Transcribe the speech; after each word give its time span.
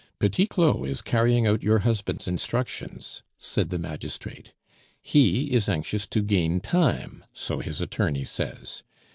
"Petit 0.17 0.47
Claud 0.47 0.87
is 0.87 0.99
carrying 1.03 1.45
out 1.45 1.61
your 1.61 1.77
husband's 1.85 2.27
instructions," 2.27 3.21
said 3.37 3.69
the 3.69 3.77
magistrate; 3.77 4.51
"he 4.99 5.51
is 5.53 5.69
anxious 5.69 6.07
to 6.07 6.23
gain 6.23 6.59
time, 6.59 7.23
so 7.33 7.59
his 7.59 7.81
attorney 7.81 8.23
says. 8.25 8.81